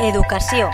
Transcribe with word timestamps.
Educació. 0.00 0.70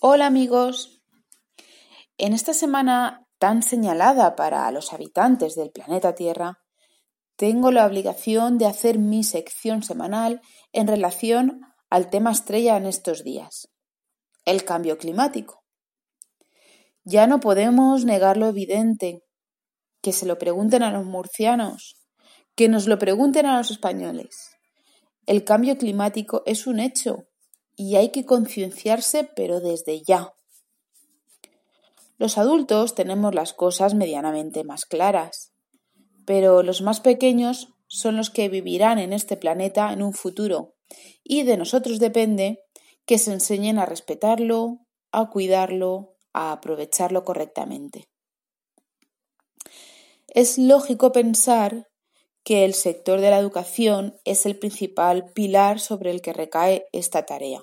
Hola 0.00 0.26
amigos. 0.26 1.00
En 2.18 2.34
esta 2.34 2.52
semana 2.52 3.26
tan 3.38 3.62
señalada 3.62 4.36
para 4.36 4.70
los 4.70 4.92
habitantes 4.92 5.54
del 5.54 5.70
planeta 5.70 6.14
Tierra, 6.14 6.58
tengo 7.36 7.70
la 7.70 7.86
obligación 7.86 8.58
de 8.58 8.66
hacer 8.66 8.98
mi 8.98 9.24
sección 9.24 9.82
semanal 9.82 10.42
en 10.72 10.88
relación 10.88 11.62
al 11.88 12.10
tema 12.10 12.32
estrella 12.32 12.76
en 12.76 12.84
estos 12.84 13.24
días, 13.24 13.70
el 14.44 14.66
cambio 14.66 14.98
climático. 14.98 15.61
Ya 17.04 17.26
no 17.26 17.40
podemos 17.40 18.04
negar 18.04 18.36
lo 18.36 18.48
evidente, 18.48 19.24
que 20.02 20.12
se 20.12 20.26
lo 20.26 20.38
pregunten 20.38 20.82
a 20.82 20.92
los 20.92 21.04
murcianos, 21.04 21.96
que 22.54 22.68
nos 22.68 22.86
lo 22.86 22.98
pregunten 22.98 23.46
a 23.46 23.58
los 23.58 23.70
españoles. 23.70 24.50
El 25.26 25.44
cambio 25.44 25.78
climático 25.78 26.42
es 26.46 26.66
un 26.66 26.80
hecho 26.80 27.28
y 27.76 27.96
hay 27.96 28.10
que 28.10 28.24
concienciarse, 28.24 29.28
pero 29.34 29.60
desde 29.60 30.02
ya. 30.02 30.32
Los 32.18 32.38
adultos 32.38 32.94
tenemos 32.94 33.34
las 33.34 33.52
cosas 33.52 33.94
medianamente 33.94 34.62
más 34.62 34.84
claras, 34.84 35.52
pero 36.24 36.62
los 36.62 36.82
más 36.82 37.00
pequeños 37.00 37.68
son 37.88 38.16
los 38.16 38.30
que 38.30 38.48
vivirán 38.48 38.98
en 38.98 39.12
este 39.12 39.36
planeta 39.36 39.92
en 39.92 40.02
un 40.02 40.12
futuro, 40.12 40.74
y 41.24 41.42
de 41.42 41.56
nosotros 41.56 41.98
depende 41.98 42.60
que 43.06 43.18
se 43.18 43.32
enseñen 43.32 43.78
a 43.78 43.86
respetarlo, 43.86 44.78
a 45.10 45.30
cuidarlo, 45.30 46.11
a 46.32 46.52
aprovecharlo 46.52 47.24
correctamente. 47.24 48.08
Es 50.28 50.58
lógico 50.58 51.12
pensar 51.12 51.88
que 52.44 52.64
el 52.64 52.74
sector 52.74 53.20
de 53.20 53.30
la 53.30 53.38
educación 53.38 54.18
es 54.24 54.46
el 54.46 54.58
principal 54.58 55.30
pilar 55.32 55.78
sobre 55.78 56.10
el 56.10 56.22
que 56.22 56.32
recae 56.32 56.86
esta 56.92 57.24
tarea, 57.24 57.60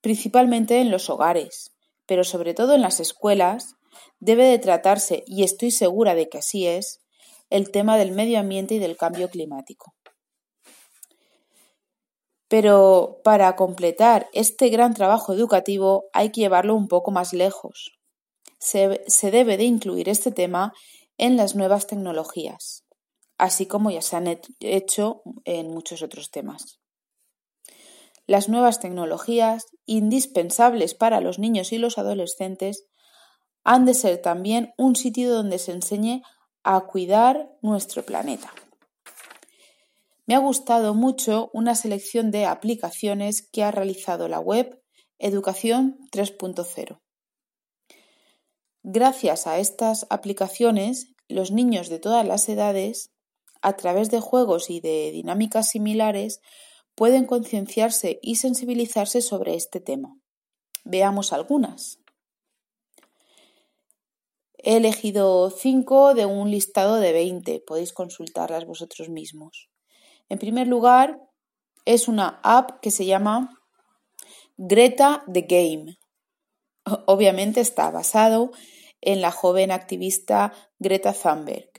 principalmente 0.00 0.80
en 0.80 0.90
los 0.90 1.10
hogares, 1.10 1.74
pero 2.06 2.24
sobre 2.24 2.54
todo 2.54 2.74
en 2.74 2.82
las 2.82 3.00
escuelas, 3.00 3.76
debe 4.20 4.44
de 4.46 4.58
tratarse, 4.58 5.24
y 5.26 5.44
estoy 5.44 5.70
segura 5.70 6.14
de 6.14 6.28
que 6.28 6.38
así 6.38 6.66
es, 6.66 7.00
el 7.50 7.70
tema 7.70 7.98
del 7.98 8.12
medio 8.12 8.38
ambiente 8.38 8.74
y 8.74 8.78
del 8.78 8.96
cambio 8.96 9.28
climático. 9.28 9.94
Pero 12.54 13.20
para 13.24 13.56
completar 13.56 14.28
este 14.32 14.68
gran 14.68 14.94
trabajo 14.94 15.32
educativo 15.32 16.04
hay 16.12 16.30
que 16.30 16.42
llevarlo 16.42 16.76
un 16.76 16.86
poco 16.86 17.10
más 17.10 17.32
lejos. 17.32 17.98
Se, 18.60 19.00
debe 19.32 19.56
de 19.56 19.64
incluir 19.64 20.08
este 20.08 20.30
tema 20.30 20.72
en 21.18 21.36
las 21.36 21.56
nuevas 21.56 21.88
tecnologías, 21.88 22.84
así 23.38 23.66
como 23.66 23.90
ya 23.90 24.02
se 24.02 24.14
han 24.14 24.38
hecho 24.60 25.22
en 25.44 25.72
muchos 25.72 26.02
otros 26.02 26.30
temas. 26.30 26.78
Las 28.28 28.48
nuevas 28.48 28.78
tecnologías, 28.78 29.66
indispensables 29.84 30.94
para 30.94 31.20
los 31.20 31.40
niños 31.40 31.72
y 31.72 31.78
los 31.78 31.98
adolescentes, 31.98 32.84
han 33.64 33.84
de 33.84 33.94
ser 33.94 34.22
también 34.22 34.74
un 34.78 34.94
sitio 34.94 35.34
donde 35.34 35.58
se 35.58 35.72
enseñe 35.72 36.22
a 36.62 36.82
cuidar 36.82 37.50
nuestro 37.62 38.04
planeta. 38.04 38.54
Me 40.26 40.34
ha 40.34 40.38
gustado 40.38 40.94
mucho 40.94 41.50
una 41.52 41.74
selección 41.74 42.30
de 42.30 42.46
aplicaciones 42.46 43.42
que 43.42 43.62
ha 43.62 43.70
realizado 43.70 44.26
la 44.26 44.40
web 44.40 44.80
Educación 45.18 45.98
3.0. 46.12 46.98
Gracias 48.82 49.46
a 49.46 49.58
estas 49.58 50.06
aplicaciones, 50.08 51.12
los 51.28 51.50
niños 51.50 51.88
de 51.88 51.98
todas 51.98 52.26
las 52.26 52.48
edades, 52.48 53.10
a 53.60 53.76
través 53.76 54.10
de 54.10 54.20
juegos 54.20 54.70
y 54.70 54.80
de 54.80 55.10
dinámicas 55.12 55.68
similares, 55.68 56.40
pueden 56.94 57.26
concienciarse 57.26 58.18
y 58.22 58.36
sensibilizarse 58.36 59.20
sobre 59.20 59.54
este 59.54 59.80
tema. 59.80 60.16
Veamos 60.84 61.32
algunas. 61.32 61.98
He 64.56 64.76
elegido 64.78 65.50
cinco 65.50 66.14
de 66.14 66.24
un 66.24 66.50
listado 66.50 66.96
de 66.96 67.12
20, 67.12 67.60
podéis 67.60 67.92
consultarlas 67.92 68.64
vosotros 68.64 69.10
mismos. 69.10 69.68
En 70.34 70.40
primer 70.40 70.66
lugar, 70.66 71.20
es 71.84 72.08
una 72.08 72.40
app 72.42 72.80
que 72.80 72.90
se 72.90 73.06
llama 73.06 73.56
Greta 74.56 75.22
the 75.32 75.42
Game. 75.42 75.96
Obviamente 77.06 77.60
está 77.60 77.92
basado 77.92 78.50
en 79.00 79.20
la 79.20 79.30
joven 79.30 79.70
activista 79.70 80.52
Greta 80.80 81.12
Thunberg. 81.12 81.70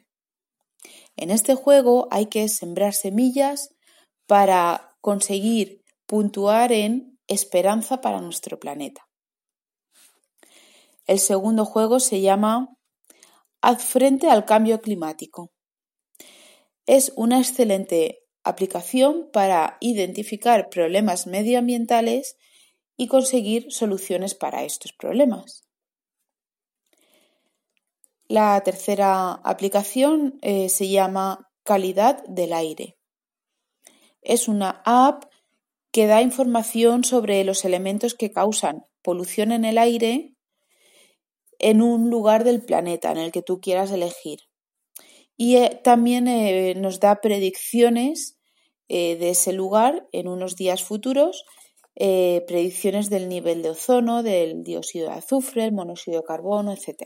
En 1.17 1.31
este 1.31 1.53
juego 1.53 2.07
hay 2.11 2.27
que 2.27 2.47
sembrar 2.47 2.93
semillas 2.93 3.75
para 4.25 4.95
conseguir 5.01 5.83
puntuar 6.05 6.71
en 6.71 7.19
esperanza 7.27 7.99
para 7.99 8.21
nuestro 8.21 8.57
planeta. 8.57 9.05
El 11.07 11.19
segundo 11.19 11.65
juego 11.65 11.99
se 11.99 12.21
llama 12.21 12.73
Haz 13.61 13.83
frente 13.83 14.29
al 14.29 14.45
cambio 14.45 14.79
climático. 14.79 15.51
Es 16.85 17.11
una 17.17 17.39
excelente 17.39 18.24
aplicación 18.45 19.29
para 19.33 19.77
identificar 19.81 20.69
problemas 20.69 21.27
medioambientales 21.27 22.37
y 22.95 23.07
conseguir 23.07 23.71
soluciones 23.71 24.35
para 24.35 24.63
estos 24.63 24.93
problemas. 24.93 25.63
La 28.27 28.61
tercera 28.61 29.33
aplicación 29.43 30.39
eh, 30.41 30.69
se 30.69 30.89
llama 30.89 31.51
Calidad 31.63 32.23
del 32.27 32.53
aire. 32.53 32.97
Es 34.21 34.47
una 34.47 34.81
app 34.85 35.25
que 35.91 36.07
da 36.07 36.21
información 36.21 37.03
sobre 37.03 37.43
los 37.43 37.65
elementos 37.65 38.15
que 38.15 38.31
causan 38.31 38.85
polución 39.01 39.51
en 39.51 39.65
el 39.65 39.77
aire 39.77 40.35
en 41.59 41.81
un 41.81 42.09
lugar 42.09 42.43
del 42.43 42.63
planeta 42.63 43.11
en 43.11 43.17
el 43.17 43.31
que 43.31 43.41
tú 43.41 43.59
quieras 43.61 43.91
elegir. 43.91 44.39
Y 45.37 45.57
eh, 45.57 45.79
también 45.83 46.27
eh, 46.27 46.75
nos 46.75 46.99
da 46.99 47.21
predicciones 47.21 48.39
eh, 48.87 49.17
de 49.17 49.29
ese 49.31 49.53
lugar 49.53 50.07
en 50.11 50.27
unos 50.27 50.55
días 50.55 50.83
futuros 50.83 51.43
predicciones 51.97 53.09
del 53.09 53.29
nivel 53.29 53.61
de 53.61 53.69
ozono, 53.69 54.21
del 54.21 54.65
dióxido 54.65 55.07
de 55.07 55.15
azufre, 55.15 55.63
el 55.63 55.71
monóxido 55.71 56.19
de 56.19 56.25
carbono, 56.25 56.73
etc. 56.73 57.03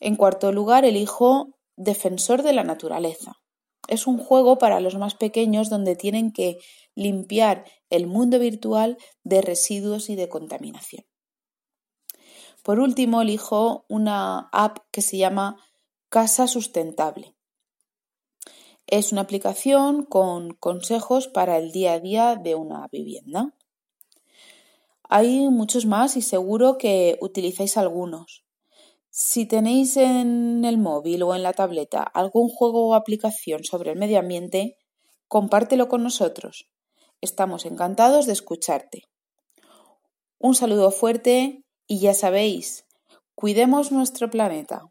En 0.00 0.16
cuarto 0.16 0.50
lugar, 0.50 0.86
elijo 0.86 1.58
Defensor 1.76 2.42
de 2.42 2.54
la 2.54 2.64
Naturaleza. 2.64 3.34
Es 3.86 4.06
un 4.06 4.16
juego 4.16 4.56
para 4.56 4.80
los 4.80 4.96
más 4.96 5.14
pequeños 5.14 5.68
donde 5.68 5.94
tienen 5.94 6.32
que 6.32 6.56
limpiar 6.94 7.66
el 7.90 8.06
mundo 8.06 8.38
virtual 8.38 8.96
de 9.24 9.42
residuos 9.42 10.08
y 10.08 10.16
de 10.16 10.30
contaminación. 10.30 11.04
Por 12.62 12.80
último, 12.80 13.20
elijo 13.20 13.84
una 13.88 14.48
app 14.52 14.78
que 14.90 15.02
se 15.02 15.18
llama 15.18 15.56
Casa 16.10 16.46
Sustentable. 16.46 17.34
Es 18.86 19.12
una 19.12 19.20
aplicación 19.20 20.06
con 20.06 20.54
consejos 20.54 21.28
para 21.28 21.58
el 21.58 21.70
día 21.70 21.92
a 21.92 22.00
día 22.00 22.36
de 22.36 22.54
una 22.54 22.88
vivienda. 22.90 23.54
Hay 25.02 25.50
muchos 25.50 25.84
más 25.84 26.16
y 26.16 26.22
seguro 26.22 26.78
que 26.78 27.18
utilizáis 27.20 27.76
algunos. 27.76 28.46
Si 29.10 29.44
tenéis 29.44 29.98
en 29.98 30.64
el 30.64 30.78
móvil 30.78 31.24
o 31.24 31.34
en 31.34 31.42
la 31.42 31.52
tableta 31.52 32.04
algún 32.04 32.48
juego 32.48 32.88
o 32.88 32.94
aplicación 32.94 33.64
sobre 33.64 33.92
el 33.92 33.98
medio 33.98 34.18
ambiente, 34.18 34.78
compártelo 35.26 35.88
con 35.88 36.02
nosotros. 36.02 36.70
Estamos 37.20 37.66
encantados 37.66 38.24
de 38.24 38.32
escucharte. 38.32 39.02
Un 40.38 40.54
saludo 40.54 40.90
fuerte 40.90 41.66
y 41.86 42.00
ya 42.00 42.14
sabéis, 42.14 42.86
cuidemos 43.34 43.92
nuestro 43.92 44.30
planeta. 44.30 44.90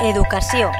Educació. 0.00 0.70